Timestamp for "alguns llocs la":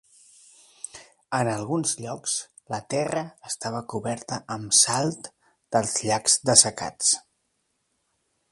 1.51-2.79